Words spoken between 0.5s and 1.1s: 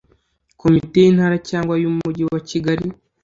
komite y